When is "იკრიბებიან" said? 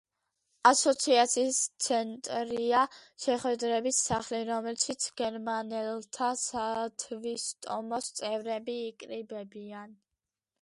8.89-9.95